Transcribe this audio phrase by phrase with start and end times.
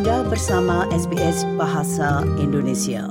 [0.00, 3.04] Anda bersama SBS Bahasa Indonesia.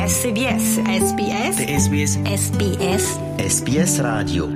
[0.00, 3.04] SBS SBS SBS SBS
[3.36, 4.48] SBS Radio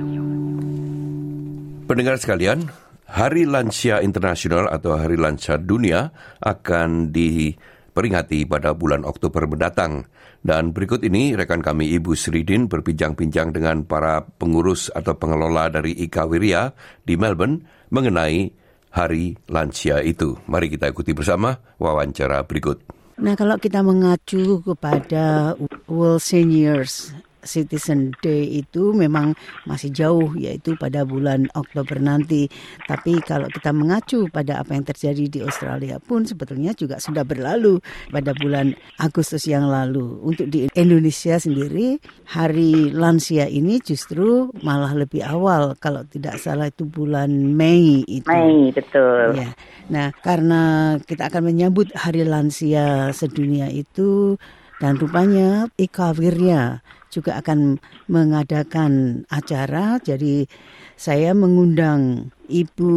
[1.85, 2.73] Pendengar sekalian,
[3.05, 6.09] Hari Lansia Internasional atau Hari Lansia Dunia
[6.41, 10.09] akan diperingati pada bulan Oktober mendatang.
[10.41, 16.25] Dan berikut ini rekan kami Ibu Sridin berbincang-bincang dengan para pengurus atau pengelola dari Ika
[16.25, 16.73] Wirya
[17.05, 17.61] di Melbourne
[17.93, 18.60] mengenai
[18.91, 20.35] Hari Lansia itu.
[20.45, 22.83] Mari kita ikuti bersama wawancara berikut.
[23.21, 25.55] Nah, kalau kita mengacu kepada
[25.85, 29.33] World Seniors Citizen Day itu memang
[29.65, 32.47] masih jauh yaitu pada bulan Oktober nanti.
[32.85, 37.81] Tapi kalau kita mengacu pada apa yang terjadi di Australia pun sebetulnya juga sudah berlalu
[38.09, 40.21] pada bulan Agustus yang lalu.
[40.21, 41.97] Untuk di Indonesia sendiri
[42.31, 48.27] hari lansia ini justru malah lebih awal kalau tidak salah itu bulan Mei itu.
[48.29, 49.35] Mei, betul.
[49.37, 49.51] Ya.
[49.91, 54.39] Nah, karena kita akan menyambut Hari Lansia Sedunia itu
[54.79, 56.81] dan rupanya Ika Wirya
[57.11, 59.99] juga akan mengadakan acara.
[59.99, 60.47] Jadi
[60.95, 62.93] saya mengundang Ibu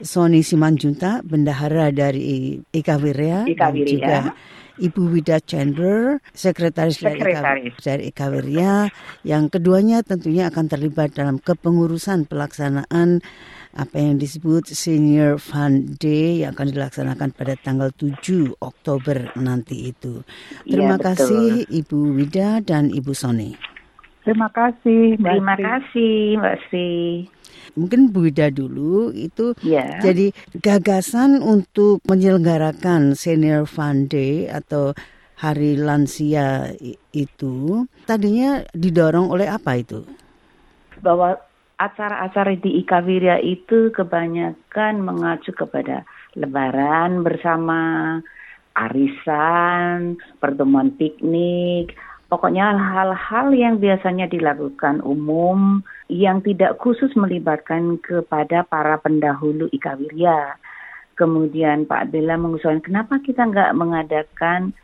[0.00, 4.18] Sony Simanjunta, bendahara dari Ika Wirya, Ika dan juga
[4.78, 7.74] Ibu Wida Chandler, sekretaris, Sekretaris.
[7.82, 8.86] dari Ika Wirya,
[9.26, 13.18] yang keduanya tentunya akan terlibat dalam kepengurusan pelaksanaan
[13.78, 20.26] apa yang disebut Senior Fund Day yang akan dilaksanakan pada tanggal 7 Oktober nanti itu.
[20.66, 21.06] Terima Iya, betul.
[21.06, 23.54] kasih Ibu Wida dan Ibu Sony.
[24.26, 25.62] Terima kasih, Mbak Terima Sri.
[25.64, 26.90] kasih, Mbak Sri.
[27.78, 30.02] Mungkin Bu Wida dulu itu Ya.
[30.02, 34.90] jadi gagasan untuk menyelenggarakan Senior Fund Day atau
[35.38, 36.74] Hari Lansia
[37.14, 40.02] itu tadinya didorong oleh apa itu?
[40.98, 41.38] bahwa
[41.78, 46.02] acara-acara di Ika Wirya itu kebanyakan mengacu kepada
[46.34, 48.18] lebaran bersama,
[48.74, 51.94] arisan, pertemuan piknik,
[52.26, 60.58] pokoknya hal-hal yang biasanya dilakukan umum yang tidak khusus melibatkan kepada para pendahulu Ika Wirya.
[61.14, 64.74] Kemudian Pak Bella mengusulkan kenapa kita nggak mengadakan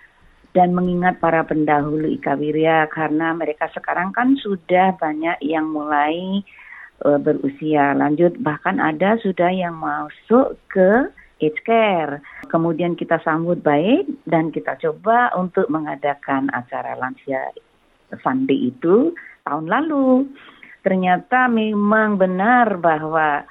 [0.55, 6.43] dan mengingat para pendahulu Ika Wirya karena mereka sekarang kan sudah banyak yang mulai
[7.03, 11.11] eh, berusia lanjut bahkan ada sudah yang masuk ke
[11.43, 12.23] aged care.
[12.49, 17.51] Kemudian kita sambut baik dan kita coba untuk mengadakan acara lansia
[18.23, 19.11] Fund Day itu
[19.43, 20.31] tahun lalu.
[20.85, 23.43] Ternyata memang benar bahwa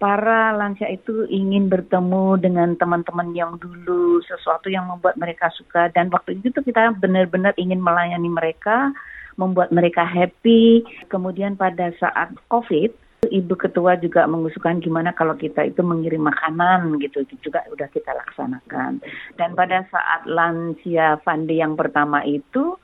[0.00, 6.10] para lansia itu ingin bertemu dengan teman-teman yang dulu, sesuatu yang membuat mereka suka dan
[6.10, 8.90] waktu itu kita benar-benar ingin melayani mereka,
[9.36, 10.82] membuat mereka happy.
[11.12, 12.90] Kemudian pada saat COVID,
[13.28, 18.16] Ibu Ketua juga mengusulkan gimana kalau kita itu mengirim makanan gitu, itu juga udah kita
[18.16, 19.04] laksanakan.
[19.36, 22.80] Dan pada saat lansia Fandi yang pertama itu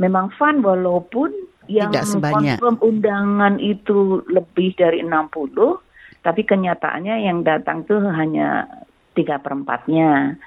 [0.00, 1.30] memang fun walaupun
[1.68, 2.56] yang Tidak sebanyak.
[2.58, 5.80] confirm undangan itu lebih dari 60,
[6.24, 8.64] tapi kenyataannya yang datang tuh hanya
[9.12, 10.40] tiga perempatnya.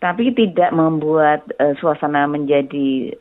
[0.00, 3.12] Tapi tidak membuat eh, suasana menjadi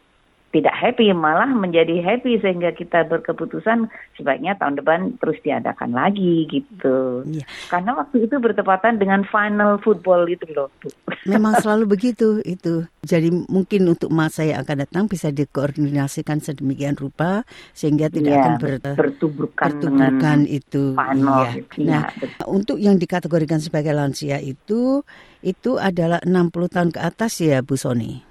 [0.49, 3.85] tidak happy, malah menjadi happy sehingga kita berkeputusan
[4.17, 7.21] sebaiknya tahun depan terus diadakan lagi gitu.
[7.23, 7.45] Iya.
[7.69, 10.73] Karena waktu itu bertepatan dengan final football itu loh.
[10.81, 10.89] Bu.
[11.29, 12.89] Memang selalu begitu itu.
[12.99, 18.53] Jadi mungkin untuk masa yang akan datang bisa dikoordinasikan sedemikian rupa sehingga tidak Iya, akan
[18.57, 20.93] ber, bertuburkan itu.
[20.97, 21.45] final.
[21.45, 21.61] Iya.
[21.77, 22.45] Iya, Nah, betul.
[22.49, 25.05] untuk yang dikategorikan sebagai lansia itu
[25.39, 28.28] itu adalah 60 tahun ke atas ya Bu Sony.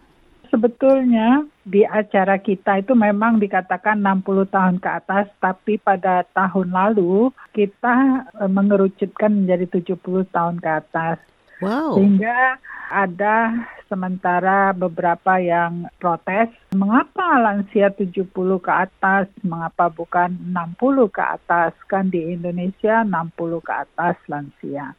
[0.49, 7.29] Sebetulnya di acara kita itu memang dikatakan 60 tahun ke atas, tapi pada tahun lalu
[7.53, 11.19] kita eh, mengerucutkan menjadi 70 tahun ke atas.
[11.61, 11.99] Wow.
[11.99, 12.57] Sehingga
[12.89, 13.53] ada
[13.89, 18.29] sementara beberapa yang protes, mengapa lansia 70
[18.61, 24.97] ke atas, mengapa bukan 60 ke atas, kan di Indonesia 60 ke atas lansia.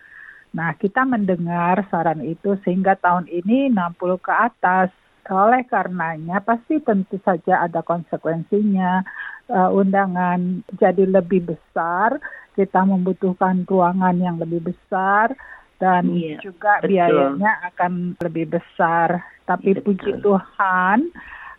[0.50, 4.90] Nah, kita mendengar saran itu sehingga tahun ini 60 ke atas.
[5.30, 9.06] Oleh karenanya pasti tentu saja ada konsekuensinya.
[9.50, 12.22] Eh, undangan jadi lebih besar,
[12.54, 15.34] kita membutuhkan ruangan yang lebih besar
[15.82, 16.90] dan Iya, juga betul.
[16.94, 19.26] biayanya akan lebih besar.
[19.50, 19.84] Tapi Betul.
[19.90, 20.98] puji Tuhan,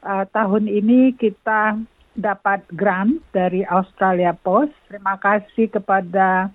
[0.07, 1.83] eh, tahun ini kita
[2.15, 4.75] dapat grant dari Australia Post.
[4.87, 6.51] Terima kasih kepada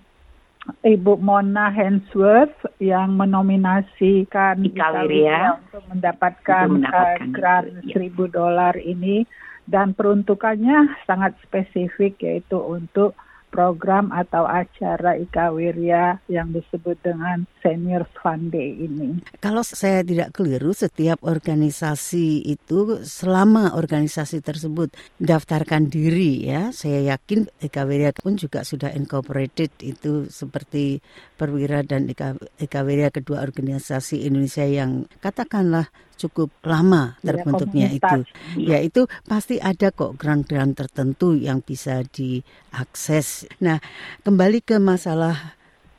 [0.82, 7.66] Ibu Mona Hensworth yang menominasikan Ika Ika Wirya Wirya untuk mendapatkan, untuk mendapatkan eh, grant
[7.66, 7.92] itu, ya.
[7.94, 9.26] seribu dolar ini
[9.66, 13.18] dan peruntukannya sangat spesifik yaitu untuk
[13.48, 19.22] program atau acara Ika Wirya yang disebut dengan Senior Fund Day ini.
[19.40, 27.48] Kalau saya tidak keliru, setiap organisasi itu selama organisasi tersebut daftarkan diri ya, saya yakin
[27.62, 31.00] Ika Wirya pun juga sudah incorporated itu seperti
[31.34, 37.96] Perwira dan Ika, Ika Wirya kedua organisasi Indonesia yang katakanlah cukup lama ya, terbentuknya ya,
[37.96, 38.18] itu.
[38.56, 43.44] Ya itu pasti ada kok grant-grant tertentu yang bisa diakses.
[43.60, 43.78] Nah,
[44.24, 45.56] kembali ke masalah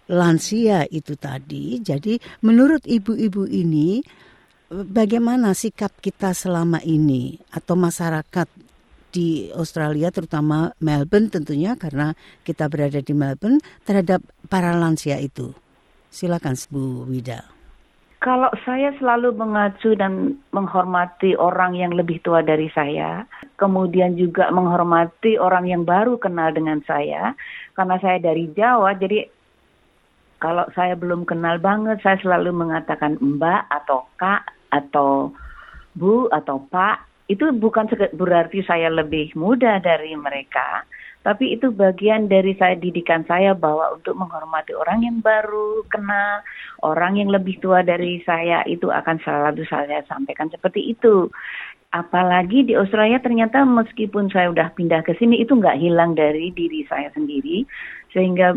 [0.09, 1.79] lansia itu tadi.
[1.79, 4.01] Jadi menurut ibu-ibu ini
[4.71, 8.47] bagaimana sikap kita selama ini atau masyarakat
[9.07, 12.11] di Australia terutama Melbourne tentunya karena
[12.43, 14.21] kita berada di Melbourne terhadap
[14.51, 15.55] para lansia itu.
[16.11, 17.56] Silakan Bu Wida.
[18.17, 23.29] Kalau saya selalu mengacu dan menghormati orang yang lebih tua dari saya,
[23.61, 27.37] kemudian juga menghormati orang yang baru kenal dengan saya,
[27.77, 29.29] karena saya dari Jawa, jadi
[30.41, 35.33] kalau saya belum kenal banget, saya selalu mengatakan Mbak atau Kak atau
[35.97, 37.05] Bu atau Pak.
[37.29, 40.87] Itu bukan berarti saya lebih muda dari mereka,
[41.27, 46.39] tapi itu bagian dari saya didikan saya bahwa untuk menghormati orang yang baru kenal,
[46.87, 51.27] orang yang lebih tua dari saya itu akan selalu saya sampaikan seperti itu.
[51.91, 56.87] Apalagi di Australia ternyata meskipun saya udah pindah ke sini itu nggak hilang dari diri
[56.87, 57.67] saya sendiri
[58.15, 58.55] sehingga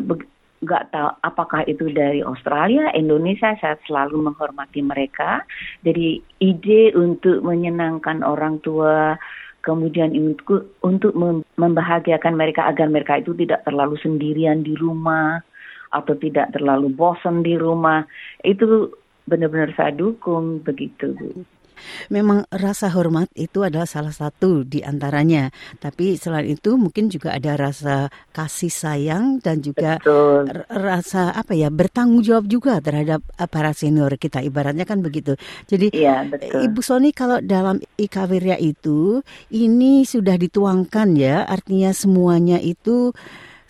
[0.61, 5.43] nggak tahu apakah itu dari Australia, Indonesia, saya selalu menghormati mereka.
[5.82, 9.19] Jadi ide untuk menyenangkan orang tua,
[9.61, 11.12] kemudian untuk untuk
[11.57, 15.41] membahagiakan mereka agar mereka itu tidak terlalu sendirian di rumah
[15.91, 18.07] atau tidak terlalu bosan di rumah
[18.47, 18.95] itu
[19.27, 21.45] benar-benar saya dukung begitu Bu.
[22.12, 25.50] Memang rasa hormat itu adalah salah satu di antaranya.
[25.79, 30.49] Tapi selain itu mungkin juga ada rasa kasih sayang dan juga betul.
[30.69, 34.43] rasa apa ya bertanggung jawab juga terhadap eh, para senior kita.
[34.43, 35.37] Ibaratnya kan begitu.
[35.67, 36.67] Jadi ya, betul.
[36.71, 39.21] Ibu Sony kalau dalam Ika Wirya itu
[39.53, 43.12] ini sudah dituangkan ya, artinya semuanya itu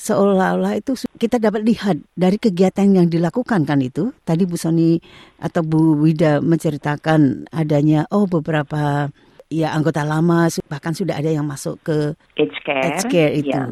[0.00, 4.16] seolah-olah itu kita dapat lihat dari kegiatan yang dilakukan kan itu.
[4.24, 4.96] Tadi Bu Soni
[5.36, 9.12] atau Bu Wida menceritakan adanya oh beberapa
[9.52, 13.52] ya anggota lama bahkan sudah ada yang masuk ke age care, age care itu.
[13.52, 13.68] Ya.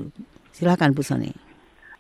[0.53, 1.33] Silakan Bu Soni.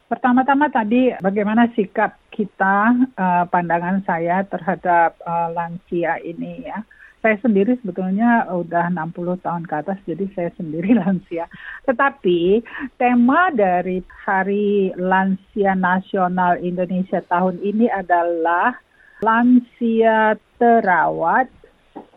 [0.09, 6.81] Pertama-tama tadi bagaimana sikap kita, uh, pandangan saya terhadap uh, lansia ini ya
[7.19, 11.51] saya sendiri sebetulnya udah 60 tahun ke atas, jadi saya sendiri lansia.
[11.87, 12.63] Tetapi
[12.97, 18.79] tema dari Hari Lansia Nasional Indonesia tahun ini adalah
[19.19, 21.51] Lansia Terawat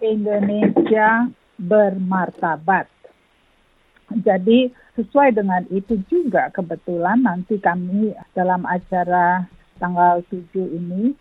[0.06, 2.86] Indonesia Bermartabat.
[4.12, 4.70] Jadi
[5.00, 9.48] sesuai dengan itu juga kebetulan nanti kami dalam acara
[9.80, 11.16] tanggal 7 ini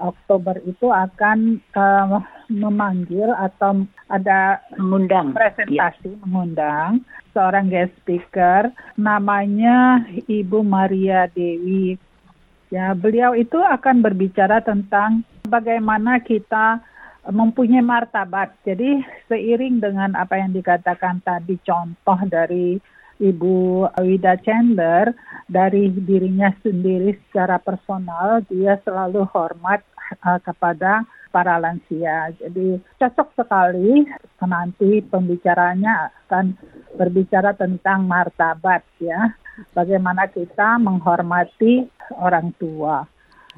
[0.00, 6.18] Oktober itu akan uh, memanggil atau ada mengundang presentasi ya.
[6.24, 7.04] mengundang
[7.36, 12.00] seorang guest speaker namanya Ibu Maria Dewi.
[12.68, 16.84] Ya, beliau itu akan berbicara tentang bagaimana kita
[17.28, 18.56] mempunyai martabat.
[18.64, 22.76] Jadi seiring dengan apa yang dikatakan tadi contoh dari
[23.18, 25.12] Ibu Wida Chandler
[25.50, 29.82] dari dirinya sendiri secara personal dia selalu hormat
[30.22, 32.32] uh, kepada para lansia.
[32.40, 34.06] Jadi cocok sekali
[34.42, 36.56] nanti pembicaranya akan
[36.96, 39.34] berbicara tentang martabat ya.
[39.74, 43.02] Bagaimana kita menghormati orang tua.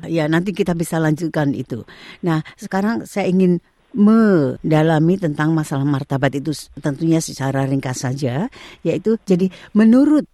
[0.08, 1.84] Ya, nanti kita bisa lanjutkan itu.
[2.24, 8.46] Nah, sekarang saya ingin mendalami tentang masalah martabat itu tentunya secara ringkas saja
[8.86, 10.26] yaitu jadi menurut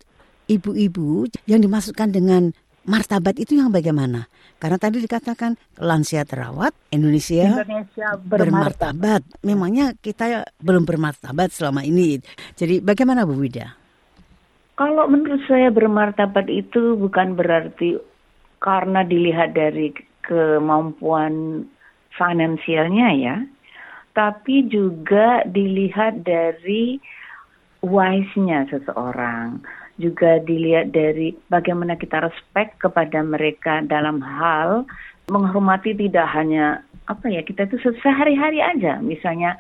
[0.47, 2.55] ibu-ibu yang dimasukkan dengan
[2.87, 4.31] martabat itu yang bagaimana?
[4.57, 9.45] Karena tadi dikatakan lansia terawat Indonesia, Indonesia bermartabat.
[9.45, 12.23] Memangnya kita belum bermartabat selama ini.
[12.57, 13.77] Jadi bagaimana Bu Wida?
[14.81, 18.01] Kalau menurut saya bermartabat itu bukan berarti
[18.61, 19.93] karena dilihat dari
[20.25, 21.65] kemampuan
[22.17, 23.37] finansialnya ya,
[24.17, 26.99] tapi juga dilihat dari
[27.85, 29.61] wise-nya seseorang,
[30.01, 34.89] juga dilihat dari bagaimana kita respect kepada mereka dalam hal
[35.29, 39.55] menghormati tidak hanya apa ya kita itu sehari-hari aja, misalnya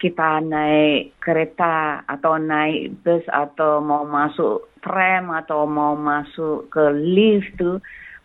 [0.00, 7.52] kita naik kereta atau naik bus atau mau masuk tram atau mau masuk ke lift
[7.60, 7.76] tuh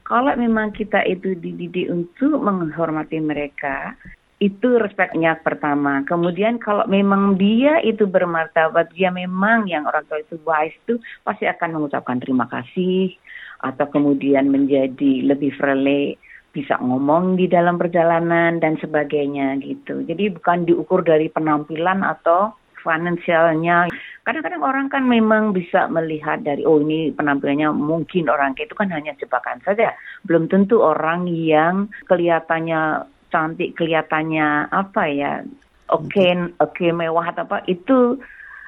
[0.05, 3.97] kalau memang kita itu dididik untuk menghormati mereka
[4.37, 6.03] itu respeknya pertama.
[6.05, 11.47] Kemudian kalau memang dia itu bermartabat, dia memang yang orang tua itu wise itu pasti
[11.47, 13.15] akan mengucapkan terima kasih,
[13.63, 16.19] atau kemudian menjadi lebih friendly
[16.51, 20.03] bisa ngomong di dalam perjalanan dan sebagainya gitu.
[20.07, 22.55] Jadi bukan diukur dari penampilan atau
[22.85, 23.89] finansialnya.
[24.21, 29.17] Kadang-kadang orang kan memang bisa melihat dari oh ini penampilannya mungkin orang itu kan hanya
[29.17, 29.97] jebakan saja.
[30.29, 35.41] Belum tentu orang yang kelihatannya cantik, kelihatannya apa ya
[35.89, 38.17] oke okay, oke okay, mewah atau apa itu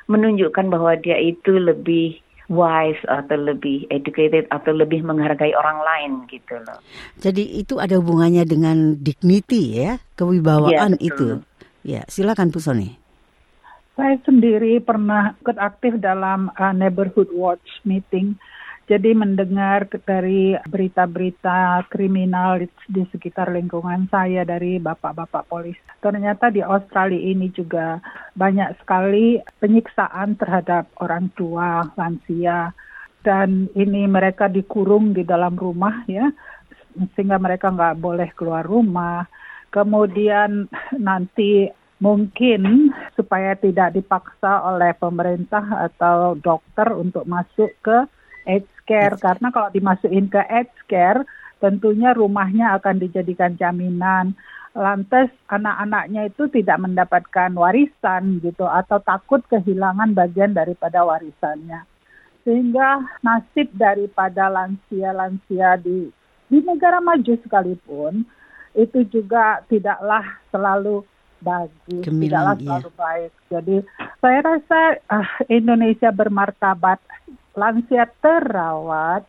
[0.07, 6.55] menunjukkan bahwa dia itu lebih wise atau lebih educated atau lebih menghargai orang lain gitu
[6.63, 6.79] loh.
[7.19, 11.43] Jadi itu ada hubungannya dengan dignity ya, kewibawaan ya, itu.
[11.83, 12.95] Ya, silakan Bu Sony.
[13.97, 18.37] Saya sendiri pernah ikut aktif dalam uh, neighborhood watch meeting
[18.87, 25.75] jadi mendengar dari berita-berita kriminal di, sekitar lingkungan saya dari bapak-bapak polis.
[25.99, 27.99] Ternyata di Australia ini juga
[28.31, 32.71] banyak sekali penyiksaan terhadap orang tua, lansia,
[33.27, 36.31] dan ini mereka dikurung di dalam rumah ya,
[37.11, 39.27] sehingga mereka nggak boleh keluar rumah.
[39.67, 48.05] Kemudian nanti mungkin supaya tidak dipaksa oleh pemerintah atau dokter untuk masuk ke
[48.45, 49.17] aged care.
[49.17, 51.21] Karena kalau dimasukin ke aged care
[51.57, 54.37] tentunya rumahnya akan dijadikan jaminan.
[54.77, 61.81] Lantas anak-anaknya itu tidak mendapatkan warisan gitu atau takut kehilangan bagian daripada warisannya.
[62.45, 66.13] Sehingga nasib daripada lansia-lansia di
[66.47, 68.23] di negara maju sekalipun
[68.77, 70.23] itu juga tidaklah
[70.53, 71.03] selalu
[71.41, 72.65] bagus, Gemilang, tidaklah iya.
[72.65, 73.31] selalu baik.
[73.51, 73.75] Jadi
[74.19, 74.79] saya rasa
[75.09, 76.99] uh, Indonesia bermartabat
[77.57, 79.25] lansia terawat,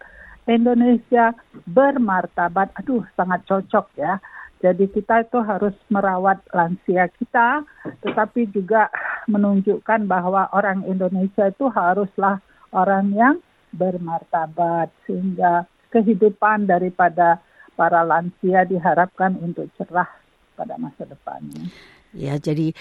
[0.49, 2.73] Indonesia bermartabat.
[2.85, 4.21] Aduh, sangat cocok ya.
[4.59, 7.63] Jadi kita itu harus merawat lansia kita,
[8.03, 8.91] tetapi juga
[9.31, 12.43] menunjukkan bahwa orang Indonesia itu haruslah
[12.75, 13.37] orang yang
[13.71, 17.39] bermartabat sehingga kehidupan daripada
[17.79, 20.11] para lansia diharapkan untuk cerah
[20.59, 21.71] pada masa depannya.
[22.17, 22.73] Ya, jadi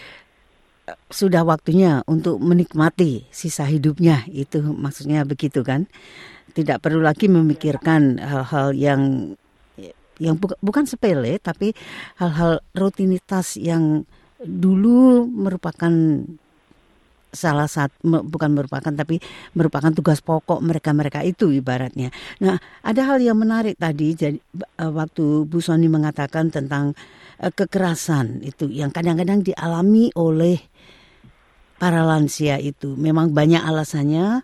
[1.12, 4.24] sudah waktunya untuk menikmati sisa hidupnya.
[4.32, 5.92] Itu maksudnya begitu kan?
[6.56, 9.02] Tidak perlu lagi memikirkan hal-hal yang
[10.18, 11.78] yang bu, bukan sepele tapi
[12.18, 14.10] hal-hal rutinitas yang
[14.42, 15.94] dulu merupakan
[17.38, 19.22] salah satu bukan merupakan tapi
[19.54, 22.10] merupakan tugas pokok mereka-mereka itu ibaratnya.
[22.42, 26.98] Nah, ada hal yang menarik tadi jadi eh, waktu Bu Soni mengatakan tentang
[27.42, 30.58] uh, kekerasan itu yang kadang-kadang dialami oleh
[31.78, 32.98] para lansia itu.
[32.98, 34.42] Memang banyak alasannya,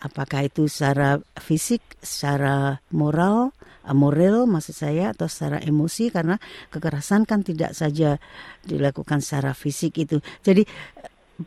[0.00, 3.52] apakah itu secara fisik, secara moral,
[3.84, 6.40] eh, moral maksud saya atau secara emosi karena
[6.72, 8.16] kekerasan kan tidak saja
[8.64, 10.24] dilakukan secara fisik itu.
[10.40, 10.64] Jadi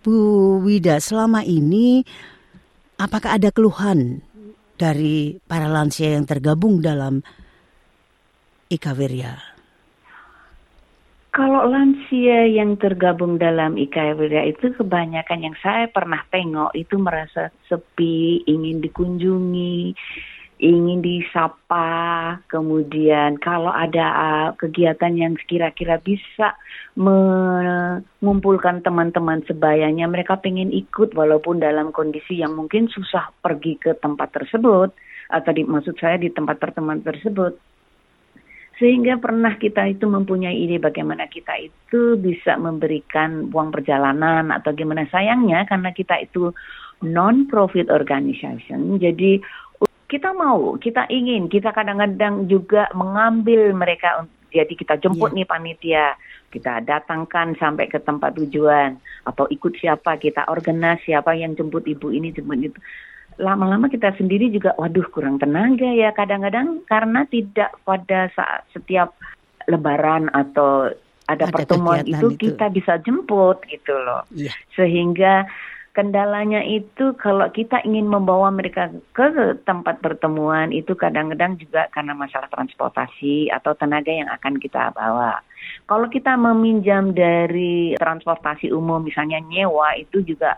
[0.02, 2.02] Bu Wida selama ini
[2.98, 4.26] apakah ada keluhan
[4.74, 7.22] dari para lansia yang tergabung dalam
[8.74, 9.54] Ika Wirya?
[11.34, 18.46] Kalau lansia yang tergabung dalam IKWDA itu kebanyakan yang saya pernah tengok itu merasa sepi,
[18.46, 19.98] ingin dikunjungi,
[20.62, 26.54] ingin disapa, kemudian kalau ada uh, kegiatan yang kira-kira bisa
[26.94, 34.34] mengumpulkan teman-teman sebayanya, mereka pengen ikut walaupun dalam kondisi yang mungkin susah pergi ke tempat
[34.34, 34.94] tersebut,
[35.34, 37.58] atau di, maksud saya di tempat pertemuan tersebut.
[38.78, 45.06] Sehingga pernah kita itu mempunyai ide bagaimana kita itu bisa memberikan uang perjalanan atau gimana.
[45.14, 46.50] Sayangnya karena kita itu
[47.04, 49.44] non-profit organization jadi
[50.14, 55.42] kita mau kita ingin kita kadang-kadang juga mengambil mereka jadi kita jemput yeah.
[55.42, 56.06] nih panitia
[56.54, 62.14] kita datangkan sampai ke tempat tujuan atau ikut siapa kita organis siapa yang jemput ibu
[62.14, 62.78] ini jemput itu
[63.42, 69.18] lama-lama kita sendiri juga waduh kurang tenaga ya kadang-kadang karena tidak pada saat setiap
[69.66, 70.94] lebaran atau
[71.26, 74.28] ada, ada pertemuan itu, itu kita bisa jemput gitu loh.
[74.36, 74.54] Yeah.
[74.76, 75.48] Sehingga
[75.94, 82.50] kendalanya itu kalau kita ingin membawa mereka ke tempat pertemuan itu kadang-kadang juga karena masalah
[82.50, 85.38] transportasi atau tenaga yang akan kita bawa.
[85.86, 90.58] Kalau kita meminjam dari transportasi umum misalnya nyewa itu juga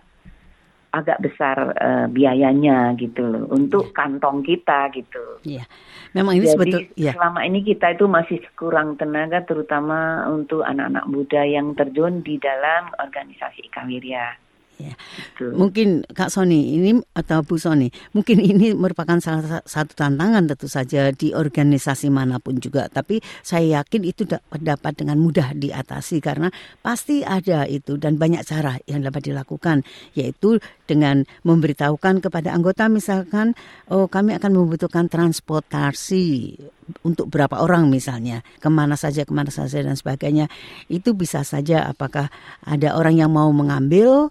[0.95, 3.95] agak besar uh, biayanya gitu loh untuk yeah.
[3.99, 5.23] kantong kita gitu.
[5.43, 5.67] Iya.
[6.15, 7.11] Memang ini Jadi, sebetul ya.
[7.11, 12.87] selama ini kita itu masih kurang tenaga terutama untuk anak-anak muda yang terjun di dalam
[12.95, 14.44] organisasi Ikawirya.
[14.75, 14.93] Ya.
[15.39, 21.15] Mungkin Kak Sony ini atau Bu Sony, mungkin ini merupakan salah satu tantangan tentu saja
[21.15, 22.91] di organisasi mana pun juga.
[22.91, 26.51] Tapi saya yakin itu dapat dengan mudah diatasi karena
[26.83, 33.55] pasti ada itu dan banyak cara yang dapat dilakukan, yaitu dengan memberitahukan kepada anggota misalkan,
[33.87, 36.59] oh kami akan membutuhkan transportasi
[37.01, 40.51] untuk berapa orang misalnya, ke mana saja, ke mana saja dan sebagainya.
[40.85, 42.29] Itu bisa saja apakah
[42.61, 44.29] ada orang yang mau mengambil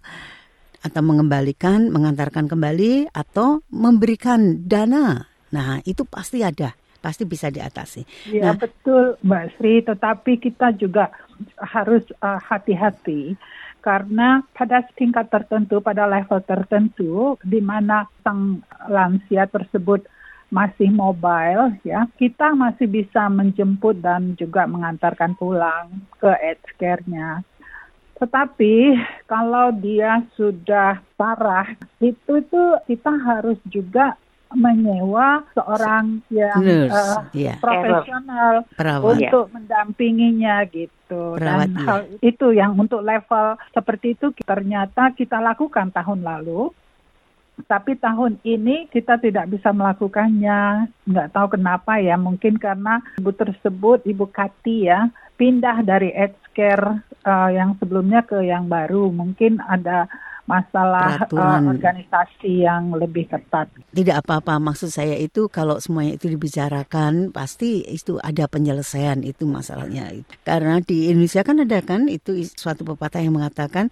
[0.85, 5.25] atau mengembalikan, mengantarkan kembali atau memberikan dana.
[5.49, 8.29] Nah, itu pasti ada, pasti bisa diatasi.
[8.29, 11.09] Ya, nah, betul Mbak Sri, tetapi kita juga
[11.57, 13.35] harus uh, hati-hati
[13.85, 20.09] karena pada tingkat tertentu, pada level tertentu di mana sang lansia tersebut
[20.49, 27.45] masih mobile ya, kita masih bisa menjemput dan juga mengantarkan pulang ke aged care-nya.
[28.14, 28.94] Tetapi
[29.26, 31.66] kalau dia sudah parah,
[31.99, 34.14] itu tuh kita harus juga
[34.54, 37.59] menyewa seorang yang Nurse, uh, yeah.
[37.59, 39.18] profesional Perawat.
[39.18, 41.37] untuk mendampinginya gitu.
[41.37, 41.85] Perawat, Dan iya.
[41.85, 46.71] hal itu yang untuk level seperti itu ternyata kita lakukan tahun lalu.
[47.54, 50.90] Tapi tahun ini kita tidak bisa melakukannya.
[51.06, 52.18] Nggak tahu kenapa ya.
[52.18, 55.06] Mungkin karena ibu tersebut, Ibu Kati ya,
[55.38, 59.11] pindah dari aged care uh, yang sebelumnya ke yang baru.
[59.11, 60.07] Mungkin ada
[60.45, 63.73] masalah uh, organisasi yang lebih ketat.
[63.97, 70.12] Tidak apa-apa, maksud saya itu kalau semuanya itu dibicarakan pasti itu ada penyelesaian itu masalahnya.
[70.45, 73.88] Karena di Indonesia kan ada kan itu suatu pepatah yang mengatakan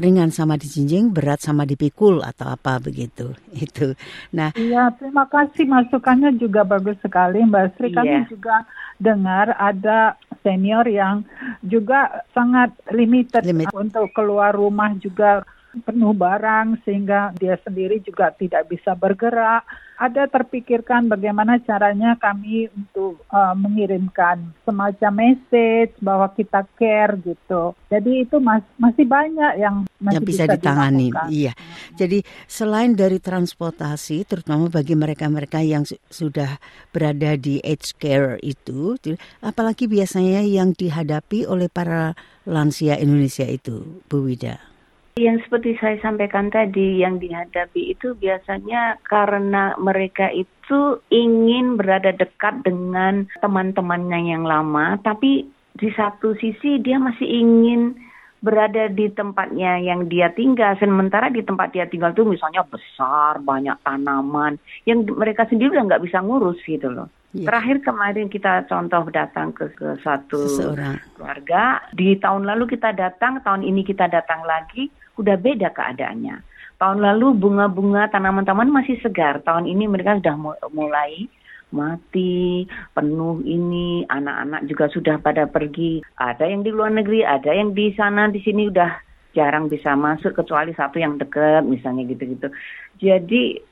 [0.00, 3.36] ringan sama dijinjing, berat sama dipikul atau apa begitu.
[3.54, 3.94] Itu.
[4.32, 7.88] Nah, Iya, terima kasih masukannya juga bagus sekali Mbak Sri.
[7.92, 8.28] Kami Iya.
[8.28, 8.56] juga
[8.96, 11.24] dengar ada senior yang
[11.60, 13.68] juga sangat limited Limit.
[13.72, 15.44] untuk keluar rumah juga
[15.86, 19.62] penuh barang sehingga dia sendiri juga tidak bisa bergerak.
[20.00, 27.76] Ada terpikirkan bagaimana caranya kami untuk uh, mengirimkan semacam message bahwa kita care gitu.
[27.92, 31.12] Jadi itu mas- masih banyak yang masih yang bisa, ditangani.
[31.12, 31.28] dilakukan.
[31.28, 31.52] Iya.
[32.00, 36.56] Jadi selain dari transportasi, terutama bagi mereka-mereka yang su- sudah
[36.96, 42.16] berada di aged care itu, tu- apalagi biasanya yang dihadapi oleh para
[42.48, 44.69] lansia Indonesia itu, Bu Wida.
[45.18, 52.62] Yang seperti saya sampaikan tadi, yang dihadapi itu biasanya karena mereka itu ingin berada dekat
[52.62, 57.98] dengan teman-temannya yang lama, tapi di satu sisi dia masih ingin
[58.40, 63.76] berada di tempatnya yang dia tinggal, sementara di tempat dia tinggal itu misalnya besar, banyak
[63.84, 64.56] tanaman,
[64.88, 67.08] yang mereka sendiri udah nggak bisa ngurus gitu loh.
[67.30, 67.46] Iya.
[67.46, 70.98] Terakhir kemarin kita contoh datang ke, ke satu Seseorang.
[71.14, 71.78] keluarga.
[71.94, 76.42] Di tahun lalu kita datang, tahun ini kita datang lagi, udah beda keadaannya.
[76.80, 79.44] Tahun lalu bunga-bunga tanaman-tanaman masih segar.
[79.44, 81.28] Tahun ini mereka sudah mu- mulai
[81.70, 86.02] mati, penuh ini, anak-anak juga sudah pada pergi.
[86.18, 88.90] Ada yang di luar negeri, ada yang di sana, di sini udah
[89.30, 92.50] jarang bisa masuk kecuali satu yang dekat misalnya gitu-gitu.
[92.98, 93.62] Jadi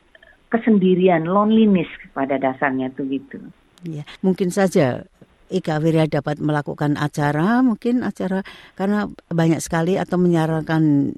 [0.49, 3.39] kesendirian, loneliness pada dasarnya tuh gitu.
[3.87, 5.07] Ya, mungkin saja
[5.49, 8.45] Ika Wirya dapat melakukan acara, mungkin acara
[8.77, 11.15] karena banyak sekali atau menyarankan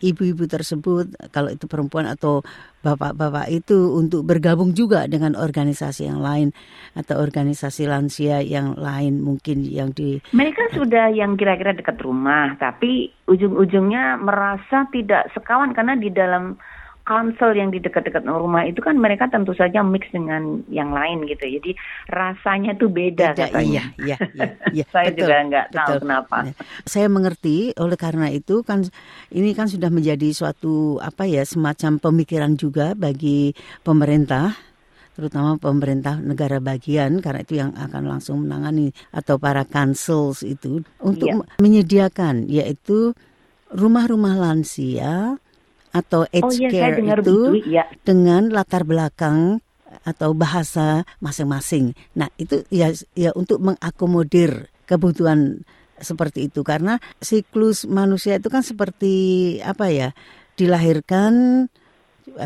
[0.00, 2.44] ibu-ibu tersebut kalau itu perempuan atau
[2.84, 6.52] bapak-bapak itu untuk bergabung juga dengan organisasi yang lain
[6.94, 13.10] atau organisasi lansia yang lain mungkin yang di Mereka sudah yang kira-kira dekat rumah, tapi
[13.26, 16.60] ujung-ujungnya merasa tidak sekawan karena di dalam
[17.06, 21.46] council yang di dekat-dekat rumah itu kan mereka tentu saja mix dengan yang lain gitu.
[21.46, 21.72] Jadi
[22.10, 23.94] rasanya tuh beda, Beda, katanya.
[23.96, 26.36] iya, iya, iya, iya, Saya betul, juga nggak tahu kenapa.
[26.42, 26.52] Ya.
[26.82, 28.82] Saya mengerti oleh karena itu kan
[29.30, 33.54] ini kan sudah menjadi suatu apa ya semacam pemikiran juga bagi
[33.86, 34.52] pemerintah
[35.16, 41.32] terutama pemerintah negara bagian karena itu yang akan langsung menangani atau para councils itu untuk
[41.32, 41.40] Iya.
[41.56, 43.16] menyediakan yaitu
[43.72, 45.40] rumah-rumah lansia
[45.96, 47.36] atau Oh aged iya, care itu begitu.
[47.72, 49.64] Ya, dengan latar belakang
[50.04, 51.96] atau bahasa masing-masing.
[52.12, 55.64] Nah, itu ya ya untuk mengakomodir kebutuhan
[55.96, 59.14] seperti itu karena siklus manusia itu kan seperti
[59.64, 60.10] apa ya?
[60.56, 61.68] dilahirkan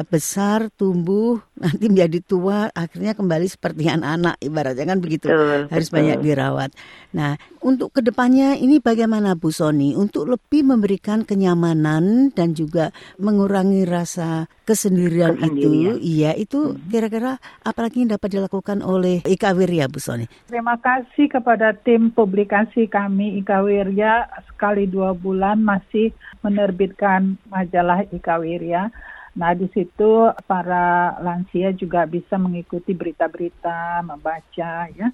[0.06, 5.26] besar, tumbuh, nanti menjadi tua, akhirnya kembali seperti anak-anak ibaratnya kan begitu.
[5.32, 5.96] Betul, Harus betul.
[5.96, 6.70] banyak dirawat.
[7.16, 13.88] Nah, untuk ke depannya ini bagaimana Bu Soni untuk lebih memberikan kenyamanan dan juga mengurangi
[13.88, 15.96] rasa kesendirian, Kesendirian.
[15.96, 20.28] itu, iya itu kira-kira apalagi yang dapat dilakukan oleh Ika Wirya Bu Soni?
[20.46, 26.12] Terima kasih kepada tim publikasi kami Ika Wirya sekali dua bulan masih
[26.44, 28.92] menerbitkan majalah Ika Wirya.
[29.38, 35.08] Nah di situ para lansia juga bisa mengikuti berita-berita, membaca ya.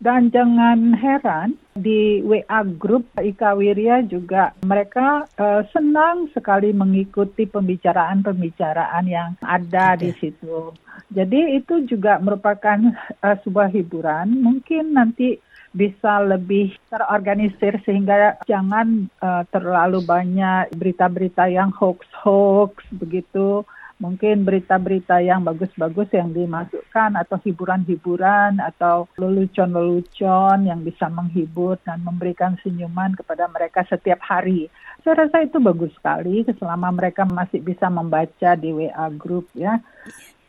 [0.00, 9.04] Dan jangan heran di WA grup Ika Wirya juga mereka eh, senang sekali mengikuti pembicaraan-pembicaraan
[9.04, 10.72] yang ada di situ.
[11.12, 12.80] Jadi itu juga merupakan
[13.20, 14.40] eh, sebuah hiburan.
[14.40, 15.36] Mungkin nanti
[15.70, 23.62] bisa lebih terorganisir sehingga jangan eh, terlalu banyak berita-berita yang hoax-hoax begitu.
[24.00, 32.56] Mungkin berita-berita yang bagus-bagus yang dimasukkan atau hiburan-hiburan atau lelucon-lelucon yang bisa menghibur dan memberikan
[32.64, 34.72] senyuman kepada mereka setiap hari.
[35.04, 39.76] Saya rasa itu bagus sekali selama mereka masih bisa membaca di WA group ya.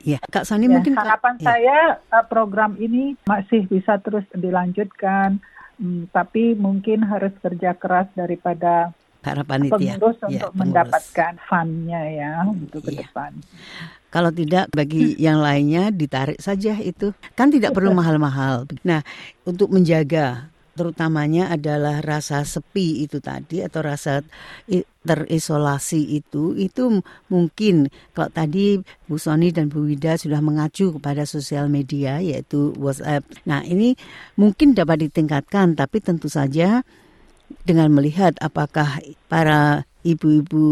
[0.03, 1.45] Ya, Kak Sani Ya, mungkin Kak- harapan ya.
[1.45, 5.37] saya uh, program ini masih bisa terus dilanjutkan,
[5.73, 10.61] Hmm, tapi mungkin harus kerja keras daripada para panitia pengurus Ya, untuk pengurus.
[10.61, 13.01] mendapatkan fund-nya ya untuk ke Iya.
[13.01, 13.31] depan.
[14.07, 17.17] Kalau tidak bagi yang lainnya ditarik saja itu.
[17.33, 18.69] Kan tidak perlu mahal-mahal.
[18.83, 19.01] Nah,
[19.41, 24.25] untuk menjaga terutamanya adalah rasa sepi itu tadi atau rasa
[25.05, 31.69] terisolasi itu itu mungkin kalau tadi Bu Soni dan Bu Wida sudah mengacu kepada sosial
[31.69, 33.21] media yaitu WhatsApp.
[33.45, 33.93] Nah, ini
[34.41, 36.81] mungkin dapat ditingkatkan tapi tentu saja
[37.61, 40.65] dengan melihat apakah para ibu-ibu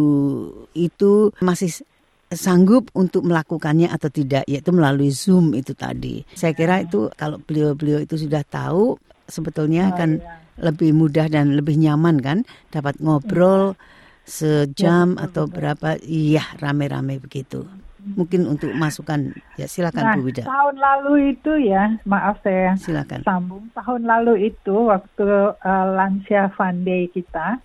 [0.74, 1.86] itu masih
[2.34, 6.26] sanggup untuk melakukannya atau tidak yaitu melalui Zoom itu tadi.
[6.34, 8.98] Saya kira itu kalau beliau-beliau itu sudah tahu
[9.30, 10.20] sebetulnya akan
[10.60, 12.38] lebih mudah dan lebih nyaman kan
[12.68, 13.80] dapat ngobrol
[14.26, 17.66] sejam atau berapa iya rame-rame begitu.
[18.00, 20.48] Mungkin untuk masukan ya silakan Nah, Bu Wida.
[20.48, 23.28] tahun lalu itu ya, maaf saya Silakan.
[23.28, 23.64] sambung.
[23.76, 25.28] Tahun lalu itu waktu
[25.60, 27.60] uh, lansia Fun Day kita,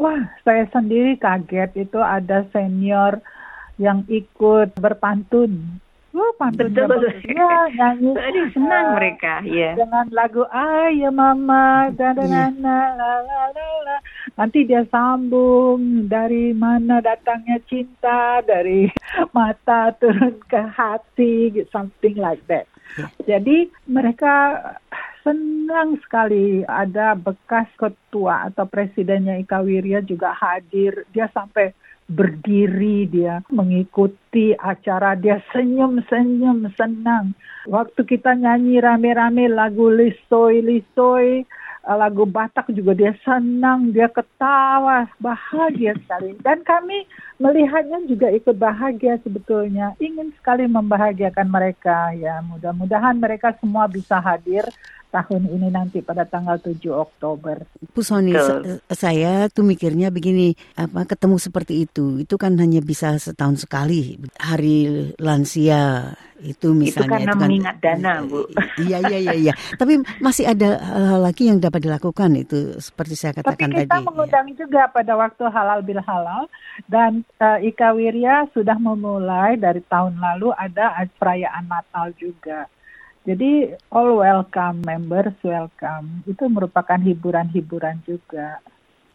[0.00, 3.20] wah saya sendiri kaget itu ada senior
[3.76, 5.78] yang ikut berpantun.
[6.14, 6.90] Wah, pantunnya Betul.
[6.94, 7.16] bagus.
[7.26, 8.10] Ya, nyanyi.
[8.30, 9.74] Aduh, senang uh, mereka, ya.
[9.74, 12.54] dengan lagu Ayo Mama dan Iya.
[12.54, 13.96] la la la la.
[14.38, 18.86] Nanti dia sambung dari mana datangnya cinta dari
[19.36, 22.70] mata turun ke hati something like that.
[23.26, 24.62] Jadi mereka
[25.26, 31.02] senang sekali ada bekas ketua atau presidennya Ika Wirya juga hadir.
[31.10, 37.32] Dia sampai berdiri dia mengikuti acara dia senyum-senyum senang.
[37.64, 41.48] Waktu kita nyanyi rame-rame lagu lisoy lisoy
[41.84, 46.36] eh, lagu Batak juga dia senang dia ketawa bahagia sekali.
[46.44, 47.08] Dan kami
[47.40, 49.96] melihatnya juga ikut bahagia sebetulnya.
[49.96, 52.44] Ingin sekali membahagiakan mereka ya.
[52.44, 54.68] Mudah-mudahan mereka semua bisa hadir
[55.14, 58.82] tahun ini nanti pada tanggal 7 Oktober Bu Soni, Betul.
[58.82, 64.18] se- saya tuh mikirnya begini, apa ketemu seperti itu, itu kan hanya bisa setahun sekali.
[64.34, 64.78] Hari
[65.16, 66.10] lansia
[66.42, 67.22] itu misalnya.
[67.22, 68.42] karena kan- mengingat dana, Bu.
[68.76, 69.52] Iya, iya, iya, iya.
[69.72, 73.94] Tapi masih ada hal-hal lagi yang dapat dilakukan itu, seperti saya Tapi katakan kita tadi.
[73.94, 74.04] ya.
[74.04, 76.50] mengundang juga pada waktu halal bil halal
[76.84, 82.66] dan eh, Ika Wirya sudah memulai dari tahun lalu ada perayaan Natal juga.
[83.24, 88.60] Jadi all welcome members welcome itu merupakan hiburan-hiburan juga.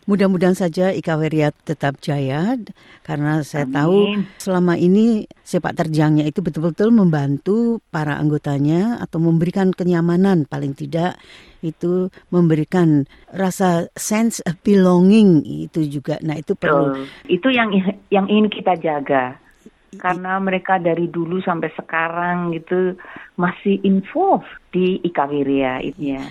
[0.09, 2.57] Mudah-mudahan saja Ika Wirya tetap jaya
[3.05, 3.77] karena saya Amin.
[3.77, 3.97] tahu
[4.41, 11.21] selama ini sepak terjangnya itu betul-betul membantu para anggotanya atau memberikan kenyamanan paling tidak
[11.61, 16.17] itu memberikan rasa sense of belonging itu juga.
[16.25, 17.05] Nah, itu perlu.
[17.29, 17.69] Itu yang
[18.09, 19.37] yang ingin kita jaga.
[19.97, 22.93] Karena mereka dari dulu sampai sekarang gitu
[23.41, 26.23] masih involved di Ika Wirya itu ya.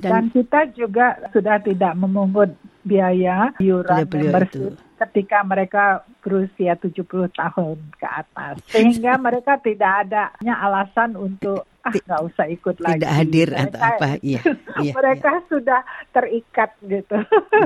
[0.00, 4.98] Dan, kita juga sudah tidak memungut biaya iuran membership itu.
[5.02, 5.84] ketika mereka
[6.22, 8.54] berusia 70 tahun ke atas.
[8.70, 13.02] Sehingga mereka tidak ada alasan untuk ah nggak usah ikut lagi.
[13.02, 14.08] tidak hadir Mereka- atau apa.
[14.22, 14.40] Iya,
[14.86, 14.92] iya.
[14.94, 15.80] mereka sudah
[16.14, 17.18] terikat gitu.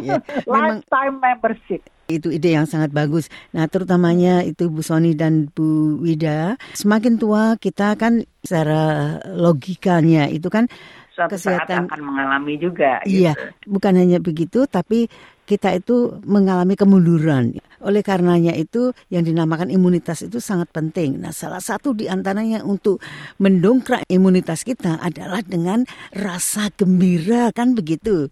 [0.02, 0.20] Iya.
[0.52, 1.82] Lifetime membership.
[2.06, 3.26] Itu ide yang sangat bagus.
[3.50, 10.46] Nah, terutamanya itu Bu Soni dan Bu Wida, semakin tua kita kan secara logikanya itu
[10.46, 10.70] kan
[11.16, 11.88] suatu Kesehatan.
[11.88, 13.00] saat akan mengalami juga.
[13.02, 13.74] Iya, gitu.
[13.80, 15.08] bukan hanya begitu, tapi
[15.46, 17.54] kita itu mengalami kemunduran.
[17.80, 21.22] Oleh karenanya itu yang dinamakan imunitas itu sangat penting.
[21.22, 22.98] Nah, salah satu di antaranya untuk
[23.38, 28.26] mendongkrak imunitas kita adalah dengan rasa gembira kan begitu.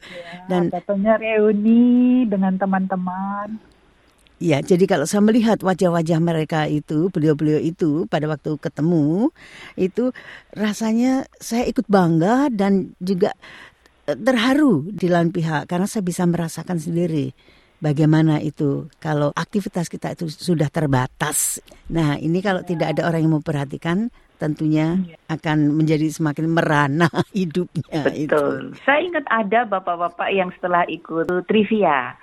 [0.51, 3.75] Dan Contohnya reuni dengan teman-teman.
[4.43, 9.31] Ya, jadi kalau saya melihat wajah-wajah mereka itu, beliau-beliau itu pada waktu ketemu,
[9.79, 10.11] itu
[10.51, 13.31] rasanya saya ikut bangga dan juga
[14.05, 17.33] terharu di lain pihak karena saya bisa merasakan sendiri
[17.85, 21.61] bagaimana itu kalau aktivitas kita itu sudah terbatas.
[21.93, 24.09] Nah, ini kalau tidak ada orang yang memperhatikan
[24.41, 24.99] tentunya
[25.31, 28.33] akan menjadi semakin merana hidupnya itu.
[28.33, 28.77] Betul.
[28.85, 32.17] Saya ingat ada bapak-bapak yang setelah ikut trivia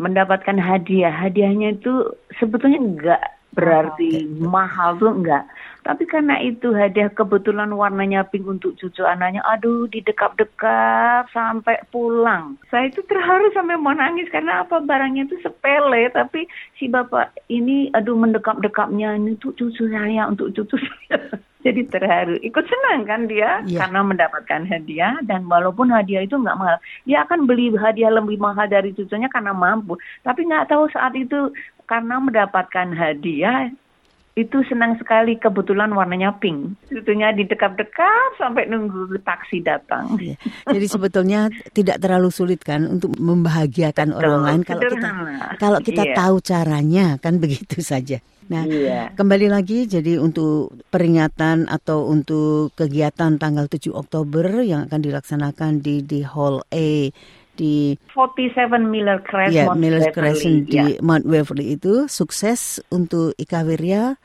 [0.00, 1.12] mendapatkan hadiah.
[1.12, 5.44] Hadiahnya itu sebetulnya enggak berarti mahal tuh enggak.
[5.90, 12.54] Tapi karena itu hadiah kebetulan warnanya pink untuk cucu anaknya, aduh didekap-dekap sampai pulang.
[12.70, 16.46] Saya itu terharu sampai mau nangis karena apa barangnya itu sepele, tapi
[16.78, 21.42] si bapak ini aduh mendekap-dekapnya ini untuk cucu saya, untuk cucu saya.
[21.66, 23.82] Jadi terharu, ikut senang kan dia Iya.
[23.82, 28.70] karena mendapatkan hadiah dan walaupun hadiah itu nggak mahal, dia akan beli hadiah lebih mahal
[28.70, 29.98] dari cucunya karena mampu.
[30.22, 31.50] Tapi nggak tahu saat itu
[31.90, 33.66] karena mendapatkan hadiah
[34.38, 36.78] itu senang sekali kebetulan warnanya pink.
[36.86, 40.14] Cucunya didekap-dekap sampai nunggu taksi datang.
[40.22, 40.38] Ya.
[40.70, 45.08] Jadi sebetulnya tidak terlalu sulit kan untuk membahagiakan orang lain kalau kita
[45.58, 46.14] kalau kita Iya.
[46.14, 48.22] tahu caranya kan begitu saja.
[48.50, 49.14] Nah, Iya.
[49.14, 56.02] kembali lagi jadi untuk peringatan atau untuk kegiatan tanggal 7 Oktober yang akan dilaksanakan di
[56.02, 57.10] di Hall A
[57.60, 60.16] di 47 Miller Crescent, ya Mount Miller Beverly.
[60.16, 60.84] Crescent di Ya.
[61.04, 64.16] Mount Waverly itu sukses untuk Ika Wirya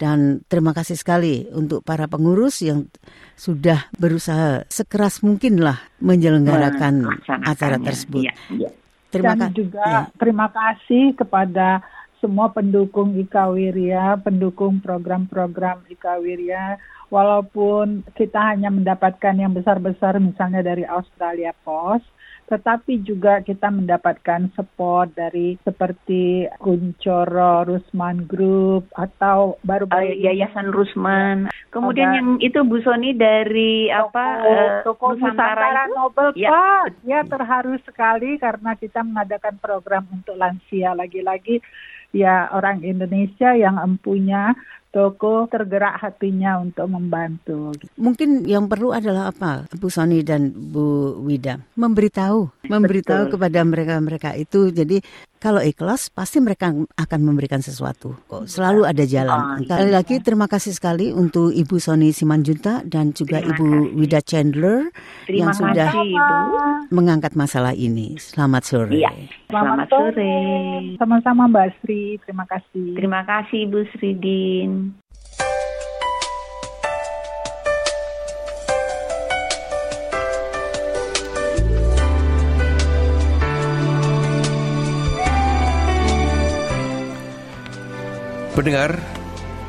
[0.00, 2.88] dan terima kasih sekali untuk para pengurus yang
[3.36, 7.04] sudah berusaha sekeras mungkin lah menyelenggarakan
[7.44, 8.24] acara tersebut.
[8.24, 8.70] Iya, iya.
[9.10, 9.56] Terima Dan kasih.
[9.60, 10.00] juga Ya.
[10.16, 11.84] terima kasih kepada
[12.16, 16.80] semua pendukung Ika Wirya, pendukung program-program Ika Wirya.
[17.10, 22.06] Walaupun kita hanya mendapatkan yang besar-besar misalnya dari Australia Post,
[22.50, 30.68] tetapi juga kita mendapatkan support dari seperti Kuncoro, Rusman Group, atau Oh, baru-baru ini Yayasan
[30.68, 31.46] Rusman.
[31.70, 34.24] Kemudian Ada- yang itu Bu Soni dari apa?
[34.42, 35.94] eh, toko Nusantara itu?
[35.94, 36.84] Nobel Ya, Pak.
[37.06, 41.62] Ya terharu sekali karena kita mengadakan program untuk lansia lagi-lagi
[42.10, 44.50] ya orang Indonesia yang empunya
[44.90, 47.70] toko tergerak hatinya untuk membantu.
[47.94, 53.32] Mungkin yang perlu adalah apa, Bu Soni dan Bu Wida, memberitahu, memberitahu Betul.
[53.38, 54.74] kepada mereka-mereka itu.
[54.74, 54.98] Jadi
[55.40, 58.12] kalau ikhlas pasti mereka akan memberikan sesuatu.
[58.28, 59.40] Kok selalu ada jalan.
[59.40, 59.58] Oh, iya.
[59.64, 63.96] Sekali lagi terima kasih sekali untuk Ibu Soni Simanjunta dan juga Terima Ibu kasih.
[63.96, 64.78] Wida Chandler
[65.24, 66.58] Terima yang sudah kasih, Bu.
[66.92, 68.20] mengangkat masalah ini.
[68.20, 68.92] Selamat sore.
[69.00, 69.10] Iya.
[69.48, 70.36] Selamat sore.
[71.00, 72.86] Sama-sama Mbak Sri, terima kasih.
[73.00, 74.70] Terima kasih Bu Sridin.
[88.50, 88.98] Pendengar,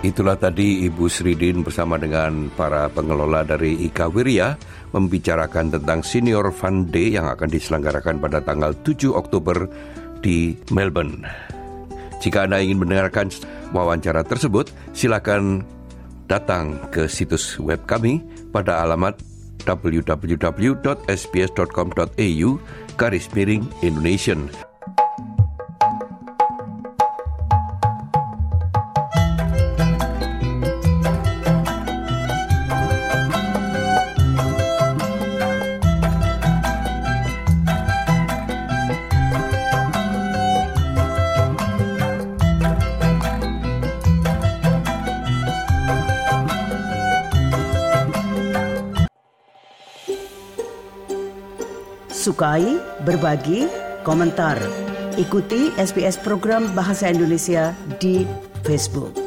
[0.02, 4.58] itulah tadi Ibu Sridin bersama dengan para pengelola dari Ika Wirya
[4.90, 9.70] membicarakan tentang Senior Fun Day yang akan diselenggarakan pada tanggal 7 Oktober
[10.26, 11.22] di Melbourne.
[12.22, 13.30] Jika Anda ingin mendengarkan
[13.70, 15.62] wawancara tersebut, silakan
[16.26, 19.22] datang ke situs web kami pada alamat
[19.62, 20.90] www.sbs.com.au
[22.98, 24.71] garis miring Indonesian.
[53.06, 53.66] Berbagi,
[54.06, 54.58] komentar.
[55.18, 58.24] Ikuti SBS program Bahasa Indonesia di
[58.64, 59.21] Facebook.